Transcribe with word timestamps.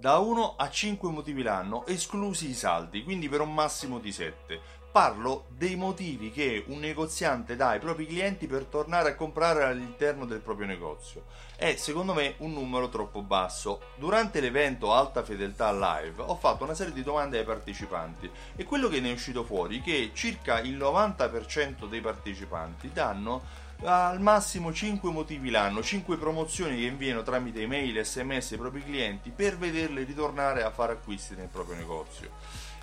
da 0.00 0.16
1 0.16 0.54
a 0.56 0.70
5 0.70 1.10
motivi 1.10 1.42
l'anno, 1.42 1.84
esclusi 1.84 2.48
i 2.48 2.54
saldi, 2.54 3.04
quindi 3.04 3.28
per 3.28 3.42
un 3.42 3.52
massimo 3.52 3.98
di 3.98 4.10
7. 4.10 4.78
Parlo 4.90 5.44
dei 5.50 5.76
motivi 5.76 6.30
che 6.32 6.64
un 6.68 6.78
negoziante 6.78 7.54
dà 7.54 7.68
ai 7.68 7.80
propri 7.80 8.06
clienti 8.06 8.46
per 8.46 8.64
tornare 8.64 9.10
a 9.10 9.14
comprare 9.14 9.62
all'interno 9.64 10.24
del 10.24 10.40
proprio 10.40 10.66
negozio. 10.66 11.26
È 11.54 11.76
secondo 11.76 12.14
me 12.14 12.34
un 12.38 12.54
numero 12.54 12.88
troppo 12.88 13.20
basso. 13.20 13.82
Durante 13.96 14.40
l'evento 14.40 14.94
Alta 14.94 15.22
Fedeltà 15.22 15.70
Live 15.70 16.22
ho 16.22 16.34
fatto 16.34 16.64
una 16.64 16.74
serie 16.74 16.94
di 16.94 17.02
domande 17.02 17.38
ai 17.38 17.44
partecipanti 17.44 18.28
e 18.56 18.64
quello 18.64 18.88
che 18.88 19.00
ne 19.00 19.10
è 19.10 19.12
uscito 19.12 19.44
fuori 19.44 19.80
è 19.80 19.82
che 19.82 20.12
circa 20.14 20.60
il 20.60 20.78
90% 20.78 21.86
dei 21.86 22.00
partecipanti 22.00 22.90
danno 22.90 23.68
al 23.82 24.20
massimo 24.20 24.72
5 24.72 25.10
motivi 25.10 25.50
l'anno, 25.50 25.82
5 25.82 26.16
promozioni 26.16 26.78
che 26.78 26.86
inviano 26.86 27.22
tramite 27.22 27.62
email, 27.62 28.04
sms 28.04 28.52
ai 28.52 28.58
propri 28.58 28.84
clienti 28.84 29.30
per 29.30 29.56
vederli 29.56 30.04
ritornare 30.04 30.62
a 30.62 30.70
fare 30.70 30.92
acquisti 30.92 31.34
nel 31.34 31.48
proprio 31.48 31.76
negozio. 31.76 32.30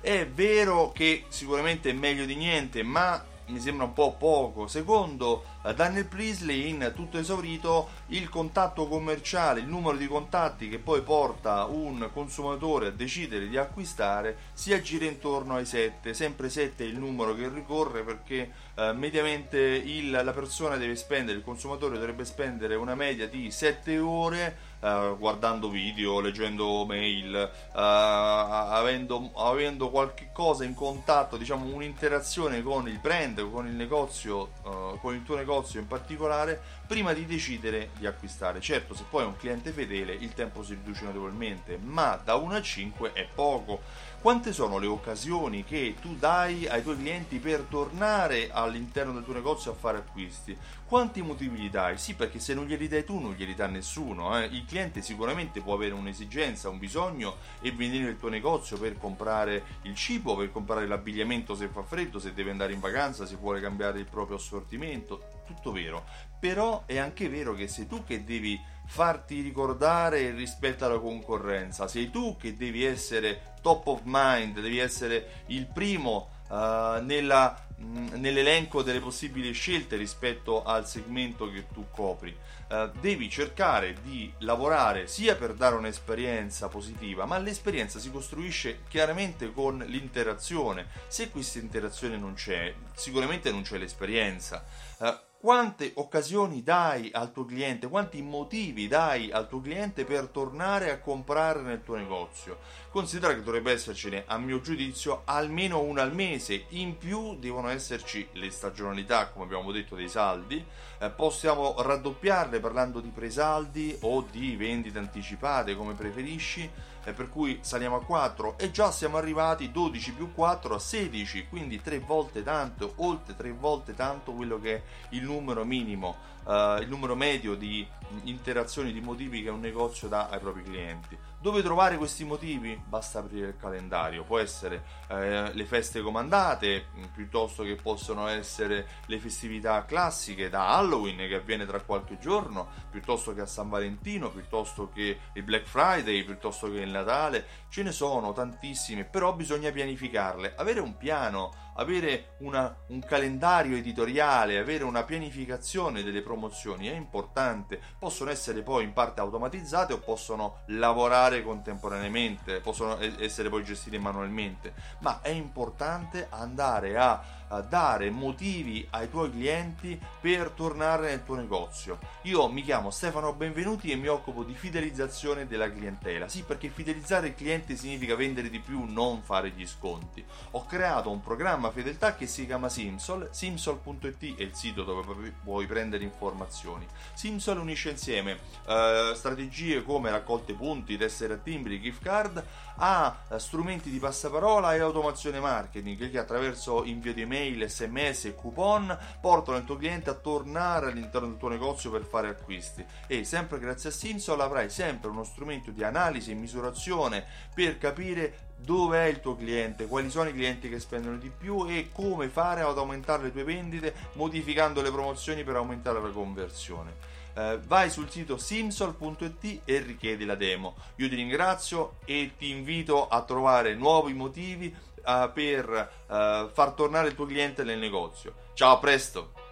È 0.00 0.26
vero 0.26 0.92
che 0.92 1.24
sicuramente 1.28 1.90
è 1.90 1.92
meglio 1.92 2.24
di 2.24 2.36
niente, 2.36 2.82
ma 2.82 3.22
mi 3.48 3.60
sembra 3.60 3.84
un 3.84 3.92
po' 3.92 4.14
poco. 4.14 4.66
Secondo 4.66 5.44
eh, 5.62 5.74
Daniel 5.74 6.06
Priestley, 6.06 6.68
in 6.68 6.92
tutto 6.94 7.18
esaurito, 7.18 7.88
il 8.08 8.28
contatto 8.28 8.86
commerciale, 8.88 9.60
il 9.60 9.66
numero 9.66 9.96
di 9.96 10.06
contatti 10.06 10.68
che 10.68 10.78
poi 10.78 11.02
porta 11.02 11.64
un 11.64 12.08
consumatore 12.12 12.88
a 12.88 12.90
decidere 12.90 13.48
di 13.48 13.56
acquistare, 13.56 14.36
si 14.52 14.72
aggira 14.72 15.04
intorno 15.04 15.56
ai 15.56 15.66
7. 15.66 16.14
Sempre 16.14 16.48
7 16.48 16.84
è 16.84 16.86
il 16.86 16.98
numero 16.98 17.34
che 17.34 17.48
ricorre 17.48 18.02
perché 18.02 18.52
eh, 18.74 18.92
mediamente 18.92 19.58
il, 19.58 20.10
la 20.10 20.32
persona 20.32 20.76
deve 20.76 20.96
spendere, 20.96 21.38
il 21.38 21.44
consumatore 21.44 21.94
dovrebbe 21.96 22.24
spendere 22.24 22.74
una 22.74 22.94
media 22.94 23.28
di 23.28 23.50
7 23.50 23.98
ore 23.98 24.74
Uh, 24.86 25.18
guardando 25.18 25.68
video, 25.68 26.20
leggendo 26.20 26.86
mail, 26.86 27.34
uh, 27.34 27.76
avendo, 27.76 29.32
avendo, 29.34 29.90
qualche 29.90 30.28
cosa 30.32 30.62
in 30.62 30.74
contatto, 30.74 31.36
diciamo 31.36 31.74
un'interazione 31.74 32.62
con 32.62 32.88
il 32.88 33.00
brand, 33.00 33.50
con 33.50 33.66
il 33.66 33.72
negozio, 33.72 34.52
uh, 34.62 34.96
con 35.00 35.14
il 35.14 35.24
tuo 35.24 35.34
negozio 35.34 35.80
in 35.80 35.88
particolare, 35.88 36.62
prima 36.86 37.12
di 37.14 37.26
decidere 37.26 37.90
di 37.98 38.06
acquistare. 38.06 38.60
Certo, 38.60 38.94
se 38.94 39.02
poi 39.10 39.24
è 39.24 39.26
un 39.26 39.36
cliente 39.36 39.72
fedele, 39.72 40.12
il 40.12 40.32
tempo 40.34 40.62
si 40.62 40.74
riduce 40.74 41.04
notevolmente, 41.04 41.80
ma 41.82 42.20
da 42.22 42.36
1 42.36 42.54
a 42.54 42.62
5 42.62 43.12
è 43.12 43.26
poco. 43.34 43.80
Quante 44.20 44.52
sono 44.52 44.78
le 44.78 44.86
occasioni 44.86 45.62
che 45.62 45.94
tu 46.00 46.16
dai 46.16 46.66
ai 46.66 46.82
tuoi 46.82 46.96
clienti 46.96 47.38
per 47.38 47.60
tornare 47.68 48.50
all'interno 48.50 49.12
del 49.12 49.22
tuo 49.22 49.34
negozio 49.34 49.70
a 49.70 49.74
fare 49.74 49.98
acquisti? 49.98 50.56
Quanti 50.84 51.22
motivi 51.22 51.58
gli 51.58 51.70
dai? 51.70 51.96
Sì, 51.96 52.14
perché 52.14 52.40
se 52.40 52.54
non 52.54 52.64
glieli 52.64 52.88
dai 52.88 53.04
tu 53.04 53.20
non 53.20 53.34
glieli 53.34 53.54
dà 53.54 53.66
nessuno. 53.66 54.36
Eh? 54.36 54.46
Il 54.46 54.64
cliente 54.76 55.00
sicuramente 55.00 55.62
può 55.62 55.72
avere 55.72 55.94
un'esigenza, 55.94 56.68
un 56.68 56.78
bisogno 56.78 57.36
e 57.62 57.72
venire 57.72 58.04
nel 58.04 58.18
tuo 58.18 58.28
negozio 58.28 58.76
per 58.76 58.98
comprare 58.98 59.62
il 59.82 59.94
cibo, 59.94 60.36
per 60.36 60.52
comprare 60.52 60.86
l'abbigliamento 60.86 61.54
se 61.54 61.68
fa 61.68 61.82
freddo, 61.82 62.18
se 62.18 62.34
deve 62.34 62.50
andare 62.50 62.74
in 62.74 62.80
vacanza, 62.80 63.24
se 63.24 63.36
vuole 63.36 63.60
cambiare 63.60 64.00
il 64.00 64.04
proprio 64.04 64.36
assortimento. 64.36 65.44
Tutto 65.46 65.72
vero. 65.72 66.04
Però 66.38 66.82
è 66.84 66.98
anche 66.98 67.30
vero 67.30 67.54
che 67.54 67.68
sei 67.68 67.86
tu 67.86 68.04
che 68.04 68.22
devi 68.22 68.60
farti 68.86 69.40
ricordare 69.40 70.32
rispetto 70.32 70.84
alla 70.84 70.98
concorrenza, 70.98 71.88
sei 71.88 72.10
tu 72.10 72.36
che 72.36 72.54
devi 72.54 72.84
essere 72.84 73.54
top 73.62 73.86
of 73.86 74.00
mind, 74.04 74.60
devi 74.60 74.78
essere 74.78 75.44
il 75.46 75.66
primo 75.66 76.28
uh, 76.48 77.02
nella, 77.02 77.66
mh, 77.76 78.14
nell'elenco 78.18 78.82
delle 78.82 79.00
possibili 79.00 79.52
scelte 79.52 79.96
rispetto 79.96 80.62
al 80.62 80.86
segmento 80.86 81.50
che 81.50 81.66
tu 81.72 81.86
copri. 81.90 82.36
Uh, 82.68 82.90
devi 83.00 83.30
cercare 83.30 83.96
di 84.02 84.32
lavorare 84.38 85.06
sia 85.06 85.36
per 85.36 85.54
dare 85.54 85.76
un'esperienza 85.76 86.68
positiva, 86.68 87.24
ma 87.24 87.38
l'esperienza 87.38 87.98
si 88.00 88.10
costruisce 88.10 88.80
chiaramente 88.88 89.52
con 89.52 89.78
l'interazione. 89.86 90.88
Se 91.06 91.30
questa 91.30 91.58
interazione 91.58 92.16
non 92.16 92.34
c'è, 92.34 92.74
sicuramente 92.94 93.50
non 93.50 93.62
c'è 93.62 93.78
l'esperienza. 93.78 94.64
Uh, 94.98 95.14
quante 95.38 95.92
occasioni 95.96 96.62
dai 96.62 97.10
al 97.12 97.30
tuo 97.30 97.44
cliente, 97.44 97.88
quanti 97.88 98.22
motivi 98.22 98.88
dai 98.88 99.30
al 99.30 99.48
tuo 99.48 99.60
cliente 99.60 100.04
per 100.04 100.28
tornare 100.28 100.90
a 100.90 100.98
comprare 100.98 101.60
nel 101.60 101.82
tuo 101.82 101.96
negozio. 101.96 102.58
Considera 102.90 103.34
che 103.34 103.42
dovrebbe 103.42 103.72
essercene, 103.72 104.24
a 104.26 104.38
mio 104.38 104.60
giudizio, 104.60 105.22
almeno 105.24 105.80
una 105.82 106.02
al 106.02 106.14
mese. 106.14 106.64
In 106.70 106.96
più 106.96 107.36
devono 107.38 107.68
esserci 107.68 108.26
le 108.32 108.50
stagionalità, 108.50 109.28
come 109.28 109.44
abbiamo 109.44 109.70
detto, 109.70 109.94
dei 109.94 110.08
saldi. 110.08 110.64
Eh, 110.98 111.10
possiamo 111.10 111.74
raddoppiarle 111.78 112.58
parlando 112.58 113.00
di 113.00 113.10
presaldi 113.10 113.96
o 114.00 114.26
di 114.30 114.56
vendite 114.56 114.98
anticipate, 114.98 115.76
come 115.76 115.92
preferisci 115.92 116.68
eh, 117.06 117.12
per 117.12 117.28
cui 117.28 117.58
saliamo 117.62 117.96
a 117.96 118.04
4 118.04 118.58
e 118.58 118.70
già 118.70 118.90
siamo 118.90 119.16
arrivati 119.16 119.70
12 119.70 120.12
più 120.12 120.32
4 120.32 120.74
a 120.74 120.78
16, 120.78 121.46
quindi 121.48 121.80
3 121.80 122.00
volte 122.00 122.42
tanto, 122.42 122.94
oltre 122.96 123.36
3 123.36 123.52
volte 123.52 123.94
tanto 123.94 124.32
quello 124.32 124.60
che 124.60 124.74
è 124.74 124.82
il 125.10 125.22
numero 125.22 125.35
minimo, 125.64 126.16
eh, 126.46 126.78
il 126.80 126.88
numero 126.88 127.14
medio 127.14 127.54
di 127.54 127.86
interazioni, 128.24 128.92
di 128.92 129.00
motivi 129.00 129.42
che 129.42 129.50
un 129.50 129.60
negozio 129.60 130.08
dà 130.08 130.28
ai 130.28 130.38
propri 130.38 130.62
clienti. 130.62 131.16
Dove 131.38 131.62
trovare 131.62 131.98
questi 131.98 132.24
motivi? 132.24 132.80
Basta 132.86 133.18
aprire 133.18 133.48
il 133.48 133.56
calendario, 133.56 134.24
può 134.24 134.38
essere 134.38 134.82
eh, 135.08 135.52
le 135.52 135.64
feste 135.66 136.00
comandate, 136.00 136.86
piuttosto 137.14 137.62
che 137.62 137.74
possono 137.74 138.26
essere 138.26 138.86
le 139.06 139.20
festività 139.20 139.84
classiche 139.84 140.48
da 140.48 140.74
Halloween 140.74 141.28
che 141.28 141.34
avviene 141.34 141.66
tra 141.66 141.80
qualche 141.80 142.18
giorno, 142.18 142.68
piuttosto 142.90 143.34
che 143.34 143.42
a 143.42 143.46
San 143.46 143.68
Valentino, 143.68 144.30
piuttosto 144.30 144.88
che 144.88 145.18
il 145.34 145.42
Black 145.42 145.66
Friday, 145.66 146.24
piuttosto 146.24 146.70
che 146.70 146.80
il 146.80 146.90
Natale, 146.90 147.46
ce 147.68 147.82
ne 147.82 147.92
sono 147.92 148.32
tantissime, 148.32 149.04
però 149.04 149.34
bisogna 149.34 149.70
pianificarle, 149.70 150.54
avere 150.56 150.80
un 150.80 150.96
piano, 150.96 151.52
avere 151.76 152.36
una, 152.38 152.74
un 152.88 153.00
calendario 153.00 153.76
editoriale, 153.76 154.58
avere 154.58 154.84
una 154.84 155.04
pianificazione 155.04 156.02
delle 156.02 156.22
promozioni 156.22 156.88
è 156.88 156.94
importante, 156.94 157.80
possono 157.98 158.30
essere 158.30 158.62
poi 158.62 158.84
in 158.84 158.92
parte 158.92 159.20
automatizzate 159.20 159.92
o 159.92 159.98
possono 159.98 160.62
lavorare 160.68 161.35
contemporaneamente, 161.42 162.60
possono 162.60 162.98
essere 163.18 163.48
poi 163.48 163.64
gestite 163.64 163.98
manualmente, 163.98 164.74
ma 165.00 165.20
è 165.20 165.30
importante 165.30 166.26
andare 166.30 166.96
a 166.96 167.34
dare 167.68 168.10
motivi 168.10 168.84
ai 168.90 169.08
tuoi 169.08 169.30
clienti 169.30 169.98
per 170.20 170.50
tornare 170.50 171.10
nel 171.10 171.24
tuo 171.24 171.36
negozio. 171.36 171.98
Io 172.22 172.48
mi 172.48 172.62
chiamo 172.62 172.90
Stefano 172.90 173.32
Benvenuti 173.34 173.90
e 173.92 173.96
mi 173.96 174.08
occupo 174.08 174.42
di 174.42 174.54
fidelizzazione 174.54 175.46
della 175.46 175.70
clientela. 175.70 176.26
Sì, 176.28 176.42
perché 176.42 176.68
fidelizzare 176.68 177.28
il 177.28 177.34
cliente 177.36 177.76
significa 177.76 178.16
vendere 178.16 178.50
di 178.50 178.58
più, 178.58 178.84
non 178.84 179.22
fare 179.22 179.50
gli 179.50 179.66
sconti. 179.66 180.24
Ho 180.52 180.66
creato 180.66 181.10
un 181.10 181.22
programma 181.22 181.70
fedeltà 181.70 182.16
che 182.16 182.26
si 182.26 182.46
chiama 182.46 182.68
Simsol. 182.68 183.28
Simsol.it 183.30 184.36
è 184.36 184.42
il 184.42 184.54
sito 184.54 184.82
dove 184.82 185.32
puoi 185.44 185.66
prendere 185.66 186.02
informazioni. 186.02 186.86
Simsol 187.14 187.58
unisce 187.58 187.90
insieme 187.90 188.38
eh, 188.66 189.12
strategie 189.14 189.84
come 189.84 190.10
raccolte 190.10 190.52
punti, 190.54 190.96
tessere 191.16 191.34
a 191.34 191.38
timbri, 191.38 191.80
gift 191.80 192.02
card 192.02 192.44
a 192.76 193.16
strumenti 193.36 193.88
di 193.88 193.98
passaparola 193.98 194.74
e 194.74 194.80
automazione 194.80 195.40
marketing 195.40 196.10
che 196.10 196.18
attraverso 196.18 196.84
invio 196.84 197.14
di 197.14 197.22
email 197.22 197.56
mail, 197.56 197.70
sms 197.70 198.26
e 198.26 198.34
coupon 198.34 198.96
portano 199.20 199.56
il 199.56 199.64
tuo 199.64 199.76
cliente 199.76 200.10
a 200.10 200.14
tornare 200.14 200.90
all'interno 200.90 201.28
del 201.28 201.38
tuo 201.38 201.48
negozio 201.48 201.90
per 201.90 202.04
fare 202.04 202.28
acquisti 202.28 202.84
e 203.06 203.24
sempre 203.24 203.58
grazie 203.58 203.88
a 203.88 203.92
Simsol 203.92 204.40
avrai 204.40 204.68
sempre 204.68 205.08
uno 205.08 205.24
strumento 205.24 205.70
di 205.70 205.82
analisi 205.82 206.32
e 206.32 206.34
misurazione 206.34 207.24
per 207.54 207.78
capire 207.78 208.44
dove 208.58 209.04
è 209.04 209.06
il 209.06 209.20
tuo 209.20 209.36
cliente, 209.36 209.86
quali 209.86 210.10
sono 210.10 210.28
i 210.28 210.32
clienti 210.32 210.68
che 210.68 210.80
spendono 210.80 211.16
di 211.16 211.30
più 211.30 211.66
e 211.68 211.90
come 211.92 212.28
fare 212.28 212.62
ad 212.62 212.76
aumentare 212.76 213.24
le 213.24 213.32
tue 213.32 213.44
vendite 213.44 213.94
modificando 214.14 214.80
le 214.82 214.90
promozioni 214.90 215.44
per 215.44 215.56
aumentare 215.56 216.00
la 216.00 216.10
conversione. 216.10 217.15
Uh, 217.36 217.60
vai 217.66 217.90
sul 217.90 218.08
sito 218.08 218.38
simsol.it 218.38 219.60
e 219.66 219.78
richiedi 219.80 220.24
la 220.24 220.36
demo. 220.36 220.74
Io 220.96 221.08
ti 221.08 221.14
ringrazio 221.14 221.96
e 222.06 222.32
ti 222.38 222.48
invito 222.48 223.08
a 223.08 223.22
trovare 223.24 223.74
nuovi 223.74 224.14
motivi 224.14 224.74
uh, 225.04 225.30
per 225.32 225.68
uh, 225.68 226.48
far 226.50 226.70
tornare 226.74 227.08
il 227.08 227.14
tuo 227.14 227.26
cliente 227.26 227.62
nel 227.62 227.78
negozio. 227.78 228.32
Ciao, 228.54 228.72
a 228.72 228.78
presto! 228.78 229.45